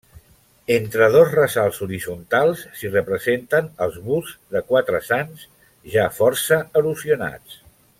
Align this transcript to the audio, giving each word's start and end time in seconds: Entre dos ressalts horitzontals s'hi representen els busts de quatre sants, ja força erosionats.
Entre 0.75 1.09
dos 1.15 1.33
ressalts 1.39 1.81
horitzontals 1.87 2.65
s'hi 2.79 2.91
representen 2.95 3.69
els 3.87 4.01
busts 4.09 4.41
de 4.57 4.65
quatre 4.73 5.05
sants, 5.13 5.49
ja 5.99 6.11
força 6.21 6.63
erosionats. 6.83 7.61